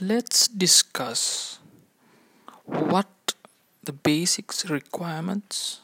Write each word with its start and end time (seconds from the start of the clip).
let's 0.00 0.46
discuss 0.48 1.58
what 2.64 3.34
the 3.82 3.92
basics 3.92 4.68
requirements 4.70 5.80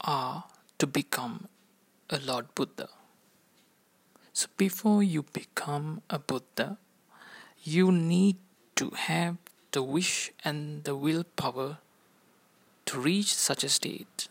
are 0.00 0.44
to 0.78 0.86
become 0.86 1.48
a 2.10 2.18
Lord 2.18 2.54
Buddha. 2.54 2.88
So, 4.32 4.48
before 4.56 5.02
you 5.02 5.24
become 5.32 6.02
a 6.10 6.18
Buddha, 6.18 6.78
you 7.62 7.90
need 7.92 8.36
to 8.76 8.90
have 8.90 9.36
the 9.72 9.82
wish 9.82 10.32
and 10.44 10.84
the 10.84 10.94
willpower 10.94 11.78
to 12.86 13.00
reach 13.00 13.34
such 13.34 13.64
a 13.64 13.68
state. 13.68 14.28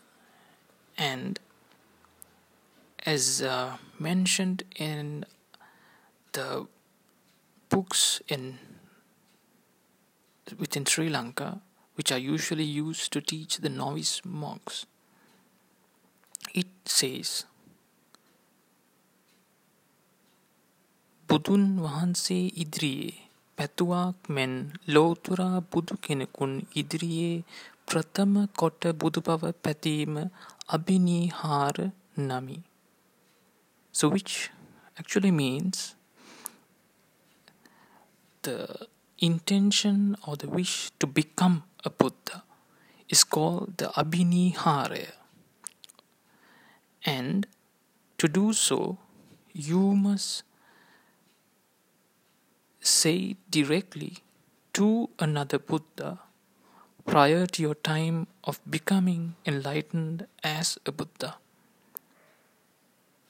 And 0.96 1.38
as 3.04 3.42
uh, 3.42 3.76
mentioned 3.98 4.62
in 4.76 5.24
the 6.32 6.66
books 7.70 8.22
in 8.28 8.58
within 10.58 10.86
Sri 10.86 11.08
Lanka, 11.08 11.60
which 11.94 12.12
are 12.12 12.18
usually 12.18 12.64
used 12.64 13.12
to 13.12 13.20
teach 13.20 13.58
the 13.58 13.68
novice 13.68 14.20
monks, 14.24 14.86
it 16.54 16.70
says 16.86 17.44
බුදුන් 21.28 21.62
වහන්සේ 21.80 22.36
ඉදිරියේ 22.56 23.14
පැතුවාක් 23.58 24.30
මෙන් 24.30 24.52
ලෝතුරා 24.88 25.60
බුදු 25.72 25.96
කෙනෙකුන් 26.02 26.52
ඉදිරියේ 26.76 27.44
ප්‍රථම 27.86 28.46
කොට 28.54 28.86
බුදුබව 28.94 29.50
පැතීම 29.64 30.14
අභිනීහාර 30.68 31.92
නමි. 32.18 32.58
So 33.94 34.08
which 34.08 34.50
actually 34.98 35.30
means 35.30 35.95
the 38.46 38.86
intention 39.18 40.16
or 40.26 40.36
the 40.36 40.46
wish 40.46 40.90
to 41.02 41.06
become 41.06 41.64
a 41.84 41.90
Buddha 41.90 42.44
is 43.08 43.24
called 43.24 43.78
the 43.78 43.90
Abhinihara. 43.98 45.10
And 47.04 47.46
to 48.18 48.28
do 48.28 48.52
so, 48.52 48.98
you 49.52 49.94
must 49.94 50.42
say 52.80 53.36
directly 53.50 54.22
to 54.74 55.10
another 55.18 55.58
Buddha 55.58 56.20
prior 57.04 57.46
to 57.46 57.62
your 57.62 57.74
time 57.74 58.26
of 58.44 58.60
becoming 58.68 59.34
enlightened 59.44 60.26
as 60.42 60.78
a 60.86 60.92
Buddha 60.92 61.38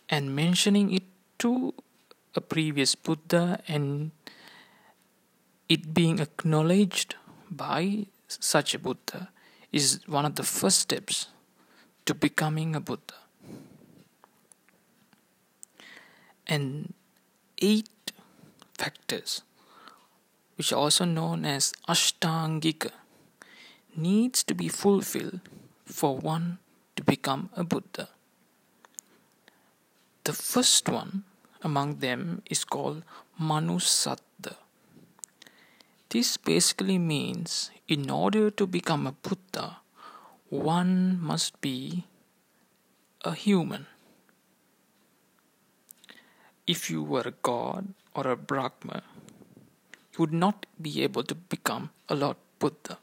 and 0.08 0.36
mentioning 0.36 0.92
it 0.92 1.04
to 1.38 1.72
a 2.34 2.40
previous 2.40 2.94
Buddha 2.94 3.60
and 3.68 4.12
it 5.68 5.92
being 5.92 6.18
acknowledged 6.20 7.16
by 7.50 8.06
such 8.28 8.74
a 8.74 8.78
Buddha 8.78 9.28
is 9.72 10.00
one 10.06 10.24
of 10.24 10.34
the 10.34 10.42
first 10.42 10.80
steps 10.80 11.28
to 12.04 12.14
becoming 12.14 12.76
a 12.76 12.80
Buddha. 12.80 13.14
And 16.46 16.94
eight 17.60 18.12
factors 18.78 19.42
which 20.56 20.72
are 20.72 20.76
also 20.76 21.04
known 21.04 21.44
as 21.44 21.72
Ashtangika, 21.88 22.90
needs 23.94 24.42
to 24.44 24.54
be 24.54 24.68
fulfilled 24.68 25.40
for 25.84 26.16
one 26.18 26.58
to 26.96 27.04
become 27.04 27.50
a 27.54 27.64
Buddha. 27.64 28.08
The 30.24 30.32
first 30.32 30.88
one 30.88 31.24
among 31.62 31.98
them 32.00 32.42
is 32.50 32.64
called 32.64 33.04
Manusatta. 33.40 34.25
This 36.16 36.38
basically 36.38 36.96
means 36.96 37.70
in 37.86 38.08
order 38.08 38.50
to 38.50 38.66
become 38.66 39.06
a 39.06 39.12
Buddha, 39.12 39.84
one 40.48 41.20
must 41.20 41.60
be 41.60 42.04
a 43.20 43.34
human. 43.34 43.84
If 46.66 46.88
you 46.88 47.02
were 47.02 47.28
a 47.28 47.36
god 47.42 47.92
or 48.14 48.28
a 48.28 48.34
Brahma, 48.34 49.02
you 50.14 50.16
would 50.20 50.32
not 50.32 50.64
be 50.80 51.02
able 51.02 51.22
to 51.24 51.34
become 51.34 51.90
a 52.08 52.14
Lord 52.14 52.38
Buddha. 52.58 52.96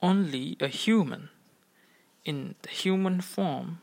Only 0.00 0.56
a 0.58 0.68
human 0.68 1.28
in 2.24 2.54
the 2.62 2.70
human 2.70 3.20
form, 3.20 3.82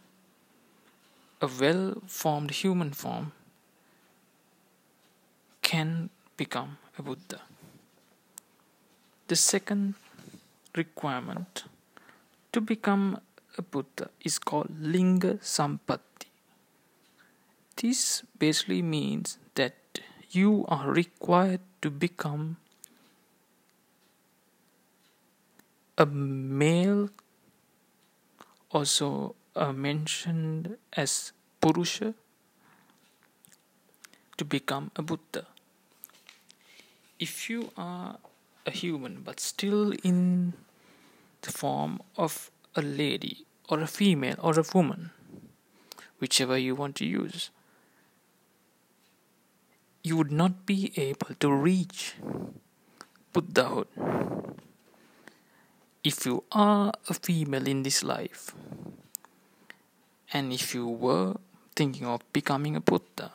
a 1.40 1.46
well 1.46 2.01
formed 2.07 2.50
human 2.66 2.94
form, 2.94 3.34
can 5.62 6.09
become 6.35 6.81
Buddha. 7.01 7.41
The 9.28 9.35
second 9.35 9.95
requirement 10.75 11.63
to 12.51 12.62
become 12.62 13.19
a 13.57 13.62
Buddha 13.62 14.09
is 14.22 14.39
called 14.39 14.69
Linga 14.79 15.35
Sampatti. 15.41 16.28
This 17.75 18.23
basically 18.38 18.81
means 18.81 19.38
that 19.56 19.75
you 20.29 20.66
are 20.67 20.91
required 20.91 21.61
to 21.81 21.90
become 21.90 22.57
a 25.97 26.06
male, 26.06 27.09
also 28.72 29.35
uh, 29.56 29.72
mentioned 29.72 30.78
as 30.94 31.31
Purusha, 31.59 32.13
to 34.38 34.45
become 34.45 34.91
a 34.95 35.01
Buddha. 35.01 35.47
If 37.22 37.52
you 37.52 37.72
are 37.78 38.18
a 38.66 38.72
human 38.72 39.22
but 39.22 39.40
still 39.40 39.94
in 40.04 40.54
the 41.42 41.52
form 41.52 42.02
of 42.18 42.50
a 42.76 42.82
lady 42.82 43.46
or 43.70 43.80
a 43.80 43.86
female 43.86 44.38
or 44.40 44.59
a 44.59 44.66
woman, 44.74 45.12
whichever 46.18 46.58
you 46.58 46.74
want 46.74 46.96
to 46.96 47.06
use, 47.06 47.52
you 50.04 50.18
would 50.18 50.32
not 50.32 50.66
be 50.66 50.94
able 50.98 51.36
to 51.40 51.54
reach 51.54 52.16
Buddhahood. 53.34 53.88
If 56.03 56.26
you 56.26 56.44
are 56.52 56.92
a 57.08 57.14
female 57.14 57.68
in 57.68 57.84
this 57.84 58.02
life, 58.02 58.56
and 60.34 60.52
if 60.52 60.74
you 60.74 60.88
were 60.88 61.36
thinking 61.76 62.08
of 62.08 62.22
becoming 62.34 62.76
a 62.76 62.82
Buddha, 62.82 63.32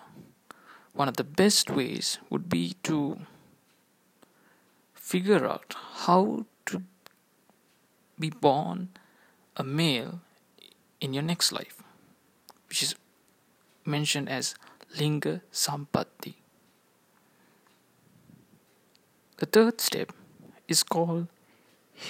one 0.93 1.07
of 1.07 1.17
the 1.17 1.23
best 1.23 1.71
ways 1.71 2.19
would 2.31 2.49
be 2.49 2.75
to 2.83 3.21
figure 5.07 5.47
out 5.47 5.75
how 6.05 6.45
to 6.69 6.83
be 8.19 8.29
born 8.29 8.89
a 9.57 9.63
male 9.63 10.21
in 11.01 11.15
your 11.15 11.23
next 11.23 11.53
life, 11.53 11.81
which 12.69 12.83
is 12.83 12.97
mentioned 13.85 14.29
as 14.29 14.57
Linga 14.99 15.43
Sampatti. 15.53 16.35
The 19.37 19.47
third 19.47 19.81
step 19.81 20.13
is 20.67 20.83
called 20.83 21.29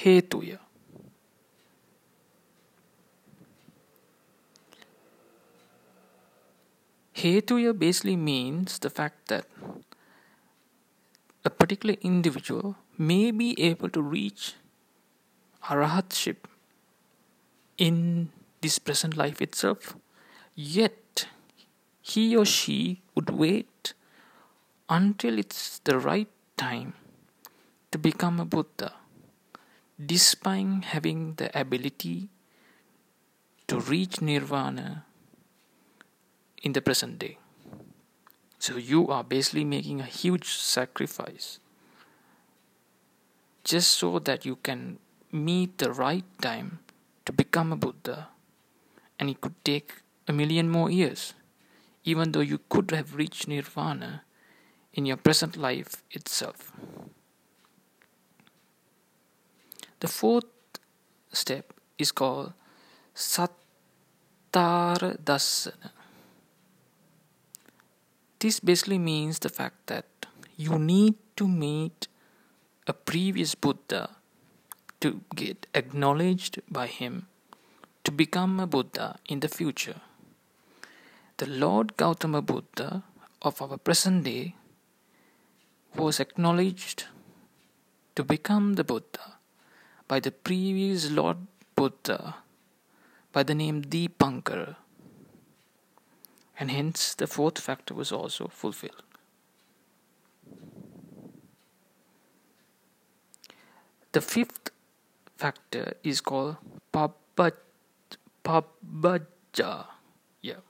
Hetuya. 0.01 0.59
Hetuya 7.15 7.79
basically 7.79 8.17
means 8.17 8.79
the 8.79 8.89
fact 8.89 9.29
that 9.29 9.47
a 11.45 11.51
particular 11.51 11.97
individual 12.01 12.77
may 12.99 13.31
be 13.31 13.61
able 13.61 13.89
to 13.91 14.03
reach 14.03 14.55
arahatship 15.65 16.37
in 17.77 18.31
this 18.61 18.79
present 18.79 19.17
life 19.17 19.43
itself, 19.43 19.97
yet 20.55 21.29
he 22.01 22.37
or 22.37 22.45
she 22.45 23.03
would 23.15 23.31
wait 23.31 23.95
until 24.89 25.39
it's 25.39 25.81
the 25.81 25.99
right 25.99 26.29
time 26.57 26.95
to 27.91 27.99
become 27.99 28.41
a 28.41 28.45
Buddha, 28.45 28.95
despite 30.05 30.85
having 30.85 31.35
the 31.35 31.51
ability 31.59 32.29
to 33.67 33.81
reach 33.81 34.21
nirvana 34.21 35.05
in 36.63 36.73
the 36.73 36.81
present 36.81 37.19
day. 37.19 37.39
So 38.59 38.77
you 38.77 39.09
are 39.09 39.25
basically 39.25 39.65
making 39.65 40.01
a 40.01 40.05
huge 40.05 40.49
sacrifice 40.49 41.59
just 43.67 43.99
so 43.99 44.21
that 44.21 44.47
you 44.47 44.55
can 44.55 44.99
meet 45.33 45.79
the 45.79 45.91
right 45.91 46.25
time 46.41 46.79
to 47.25 47.33
become 47.33 47.73
a 47.73 47.77
Buddha. 47.77 48.29
And 49.19 49.29
it 49.29 49.41
could 49.41 49.59
take 49.65 50.03
a 50.29 50.33
million 50.33 50.71
more 50.71 50.89
years, 50.89 51.35
even 52.05 52.31
though 52.31 52.47
you 52.47 52.61
could 52.69 52.93
have 52.93 53.17
reached 53.17 53.49
nirvana 53.49 54.23
in 54.95 55.05
your 55.05 55.17
present 55.17 55.57
life 55.57 56.05
itself. 56.13 56.71
The 59.99 60.09
fourth 60.09 60.47
step 61.33 61.73
is 61.99 62.13
called 62.13 62.53
Sattara 63.15 63.51
Dassana. 64.53 65.91
this 68.39 68.61
basically 68.61 68.99
means 68.99 69.41
the 69.41 69.49
fact 69.49 69.87
that 69.87 70.05
you 70.57 70.79
need 70.79 71.15
to 71.37 71.49
meet 71.49 72.07
a 72.87 72.93
previous 72.93 73.55
Buddha 73.55 74.11
to 75.01 75.21
get 75.35 75.67
acknowledged 75.75 76.61
by 76.71 76.87
him 76.87 77.27
to 78.05 78.13
become 78.13 78.61
a 78.61 78.67
Buddha 78.67 79.19
in 79.29 79.41
the 79.41 79.49
future. 79.49 80.01
The 81.39 81.47
Lord 81.47 81.97
Gautama 81.97 82.43
Buddha 82.43 83.03
of 83.43 83.61
our 83.61 83.77
present 83.77 84.25
day 84.25 84.55
was 85.95 86.21
acknowledged 86.21 87.05
to 88.15 88.25
become 88.25 88.75
the 88.75 88.85
Buddha 88.85 89.39
by 90.09 90.21
the 90.21 90.31
previous 90.31 91.11
Lord 91.11 91.39
Buddha 91.75 92.37
by 93.33 93.43
the 93.43 93.55
name 93.55 93.83
Deepankara 93.83 94.77
and 96.59 96.71
hence 96.71 97.15
the 97.15 97.27
fourth 97.27 97.59
factor 97.59 97.95
was 97.95 98.13
also 98.13 98.49
fulfilled. 98.49 99.06
The 104.17 104.25
fifth 104.25 104.73
factor 105.37 105.93
is 106.03 106.23
called 106.23 106.57
Pabbaja. 106.91 107.37
Yeah. 110.41 110.65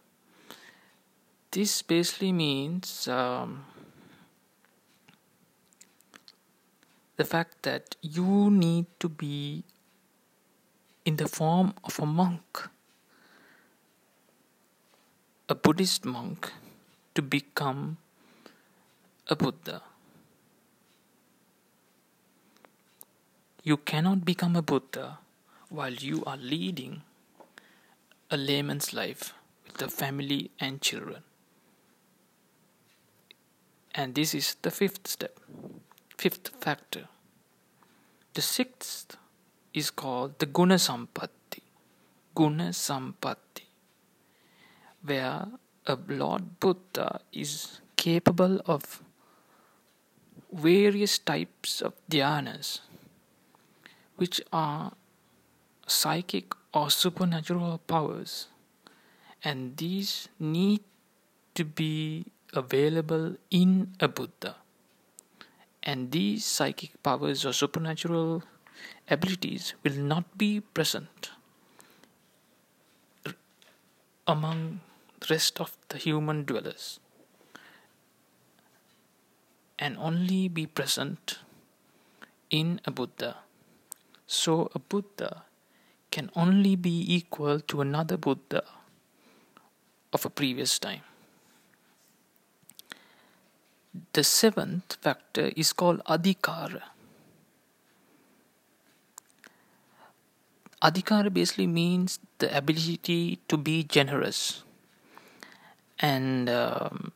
This 1.52 1.82
basically 1.82 2.32
means 2.32 3.06
um, 3.06 3.64
the 7.14 7.24
fact 7.24 7.62
that 7.62 7.94
you 8.02 8.50
need 8.50 8.86
to 8.98 9.08
be 9.08 9.62
in 11.04 11.14
the 11.14 11.28
form 11.28 11.72
of 11.84 12.00
a 12.00 12.06
monk 12.06 12.68
a 15.48 15.54
Buddhist 15.54 16.04
monk 16.04 16.50
to 17.14 17.22
become 17.22 17.98
a 19.28 19.36
Buddha. 19.36 19.82
You 23.66 23.78
cannot 23.78 24.24
become 24.24 24.54
a 24.54 24.62
Buddha 24.62 25.18
while 25.70 25.92
you 25.92 26.24
are 26.24 26.36
leading 26.36 27.02
a 28.30 28.36
layman's 28.36 28.92
life 28.94 29.32
with 29.66 29.82
a 29.82 29.88
family 29.88 30.52
and 30.60 30.80
children. 30.80 31.24
And 33.92 34.14
this 34.14 34.34
is 34.34 34.54
the 34.62 34.70
fifth 34.70 35.08
step, 35.08 35.40
fifth 36.16 36.50
factor. 36.60 37.08
The 38.34 38.42
sixth 38.42 39.16
is 39.74 39.90
called 39.90 40.38
the 40.38 40.46
Guna 40.46 40.76
Sampatti. 40.76 41.62
Guna 42.36 42.68
Sampatti 42.68 43.64
where 45.02 45.46
a 45.86 45.98
Lord 46.06 46.60
Buddha 46.60 47.20
is 47.32 47.80
capable 47.96 48.60
of 48.66 49.02
various 50.52 51.18
types 51.18 51.80
of 51.80 51.94
dhyanas, 52.08 52.80
which 54.16 54.40
are 54.52 54.92
psychic 55.86 56.52
or 56.74 56.90
supernatural 56.90 57.78
powers, 57.86 58.48
and 59.44 59.76
these 59.76 60.28
need 60.38 60.80
to 61.54 61.64
be 61.64 62.26
available 62.52 63.36
in 63.50 63.94
a 64.00 64.08
Buddha. 64.08 64.56
And 65.82 66.10
these 66.10 66.44
psychic 66.44 67.00
powers 67.02 67.46
or 67.46 67.52
supernatural 67.52 68.42
abilities 69.08 69.74
will 69.84 69.96
not 69.96 70.36
be 70.36 70.60
present 70.60 71.30
among 74.26 74.80
the 75.20 75.26
rest 75.30 75.60
of 75.60 75.76
the 75.88 75.98
human 75.98 76.44
dwellers 76.44 76.98
and 79.78 79.96
only 79.98 80.48
be 80.48 80.66
present 80.66 81.38
in 82.50 82.80
a 82.84 82.90
Buddha. 82.90 83.45
So 84.26 84.70
a 84.74 84.78
Buddha 84.78 85.44
can 86.10 86.30
only 86.34 86.76
be 86.76 87.04
equal 87.14 87.60
to 87.60 87.80
another 87.80 88.16
Buddha 88.16 88.64
of 90.12 90.24
a 90.24 90.30
previous 90.30 90.78
time. 90.78 91.02
The 94.12 94.24
seventh 94.24 94.96
factor 95.00 95.52
is 95.56 95.72
called 95.72 96.02
adhikara. 96.04 96.82
Adhikara 100.82 101.32
basically 101.32 101.66
means 101.66 102.18
the 102.38 102.54
ability 102.56 103.40
to 103.48 103.56
be 103.56 103.82
generous 103.82 104.62
and 105.98 106.48
um, 106.50 107.12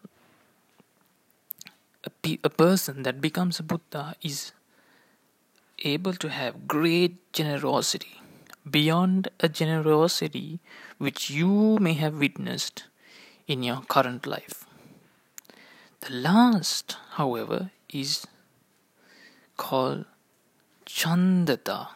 a, 2.05 2.11
pe- 2.11 2.39
a 2.43 2.49
person 2.49 3.03
that 3.03 3.21
becomes 3.21 3.61
a 3.61 3.63
buddha 3.63 4.15
is 4.23 4.53
able 5.83 6.13
to 6.15 6.29
have 6.29 6.67
great 6.69 7.33
generosity 7.33 8.21
beyond 8.69 9.29
a 9.41 9.49
generosity 9.49 10.61
which 10.99 11.31
you 11.31 11.79
may 11.81 11.95
have 11.95 12.15
witnessed 12.15 12.85
in 13.47 13.63
your 13.63 13.83
current 13.89 14.27
life. 14.27 14.65
The 16.01 16.13
last 16.13 16.97
however 17.13 17.71
is 17.89 18.27
called 19.57 20.05
chandata 20.87 21.89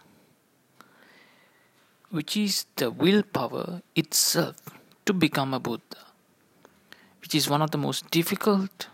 which 2.11 2.37
is 2.37 2.67
the 2.77 2.91
willpower 2.91 3.83
itself 3.97 4.57
to 5.07 5.13
become 5.13 5.55
a 5.55 5.59
buddha 5.59 6.05
which 7.23 7.35
is 7.35 7.49
one 7.49 7.63
of 7.63 7.71
the 7.71 7.79
most 7.79 8.11
difficult 8.11 8.89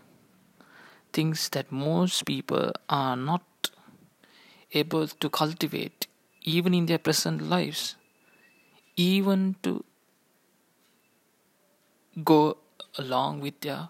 things 1.13 1.49
that 1.49 1.71
most 1.71 2.25
people 2.25 2.71
are 2.89 3.15
not 3.15 3.43
able 4.73 5.07
to 5.07 5.29
cultivate 5.29 6.07
even 6.43 6.73
in 6.73 6.85
their 6.85 6.97
present 6.97 7.41
lives 7.41 7.95
even 8.95 9.55
to 9.63 9.83
go 12.23 12.57
along 12.97 13.39
with 13.39 13.59
their 13.61 13.89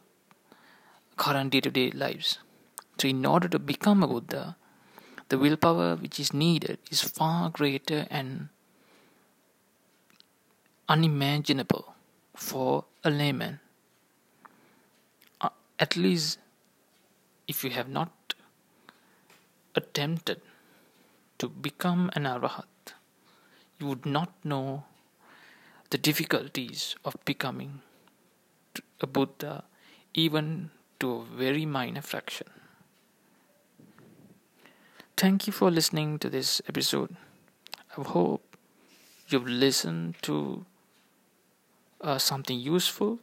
current 1.18 1.51
day-to-day 1.51 1.92
lives. 1.92 2.39
So 3.00 3.07
in 3.07 3.25
order 3.25 3.48
to 3.48 3.60
become 3.60 4.04
a 4.04 4.07
buddha 4.07 4.56
the 5.31 5.38
willpower 5.38 5.95
which 5.95 6.19
is 6.19 6.33
needed 6.33 6.78
is 6.92 7.01
far 7.01 7.50
greater 7.50 8.06
and 8.10 8.50
unimaginable 10.89 11.95
for 12.36 12.83
a 13.06 13.10
layman. 13.10 13.62
Uh, 15.39 15.48
at 15.80 15.95
least 15.95 16.38
if 17.47 17.64
you 17.64 17.69
have 17.69 17.88
not 17.88 18.33
attempted 19.73 20.42
to 21.42 21.50
become 21.50 22.12
an 22.14 22.26
arahat, 22.26 22.94
you 23.80 23.88
would 23.88 24.06
not 24.06 24.30
know 24.44 24.83
the 25.90 25.98
difficulties 25.98 26.95
of 27.04 27.16
becoming 27.26 27.81
a 29.00 29.07
Buddha, 29.07 29.64
even 30.14 30.69
to 31.00 31.12
a 31.12 31.26
very 31.26 31.66
minor 31.66 32.04
fraction. 32.04 32.48
Thank 35.18 35.48
you 35.48 35.54
for 35.54 35.71
listening 35.71 36.19
to 36.19 36.30
this 36.30 36.62
episode. 36.69 37.16
I 37.98 38.04
hope 38.04 38.56
you've 39.28 39.48
listened 39.48 40.18
to 40.21 40.66
uh, 42.02 42.19
something 42.19 42.60
useful 42.60 43.18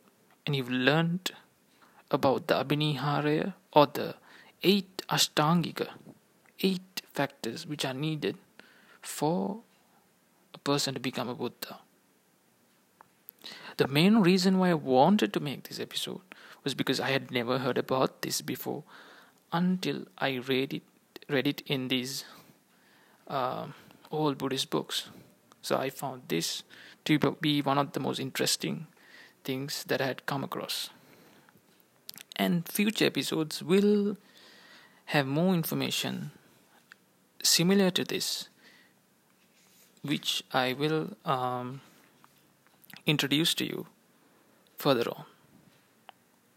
and 0.44 0.56
you've 0.56 0.70
learned 0.70 1.30
about 2.10 2.48
the 2.48 2.54
Abhinihara 2.54 3.54
or 3.72 3.86
the 3.86 4.16
eight 4.64 5.02
Ashtangika, 5.08 5.90
eight 6.60 6.87
factors 7.18 7.66
which 7.66 7.84
are 7.84 7.94
needed 7.94 8.36
for 9.00 9.60
a 10.54 10.58
person 10.58 10.94
to 10.94 11.00
become 11.00 11.28
a 11.28 11.34
Buddha. 11.34 11.78
The 13.76 13.88
main 13.88 14.16
reason 14.18 14.58
why 14.58 14.70
I 14.70 14.74
wanted 14.74 15.32
to 15.34 15.40
make 15.40 15.68
this 15.68 15.80
episode 15.80 16.20
was 16.64 16.74
because 16.74 17.00
I 17.00 17.10
had 17.10 17.30
never 17.30 17.58
heard 17.58 17.78
about 17.78 18.22
this 18.22 18.40
before 18.40 18.82
until 19.52 20.04
I 20.18 20.30
read 20.52 20.74
it 20.74 20.82
read 21.28 21.46
it 21.46 21.62
in 21.66 21.88
these 21.88 22.24
uh, 23.28 23.66
old 24.10 24.38
Buddhist 24.38 24.70
books. 24.70 25.10
So 25.60 25.76
I 25.76 25.90
found 25.90 26.22
this 26.28 26.62
to 27.04 27.18
be 27.40 27.60
one 27.60 27.78
of 27.78 27.92
the 27.92 28.00
most 28.00 28.18
interesting 28.18 28.86
things 29.44 29.84
that 29.88 30.00
I 30.00 30.06
had 30.06 30.24
come 30.24 30.42
across 30.44 30.88
and 32.38 32.66
future 32.68 33.04
episodes 33.04 33.62
will 33.62 34.16
have 35.06 35.26
more 35.26 35.54
information 35.54 36.30
similar 37.42 37.90
to 37.90 38.04
this 38.04 38.48
which 40.02 40.42
I 40.52 40.72
will 40.72 41.16
um, 41.24 41.80
introduce 43.06 43.54
to 43.54 43.64
you 43.64 43.86
further 44.76 45.08
on. 45.10 45.24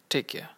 Take 0.10 0.28
care. 0.28 0.50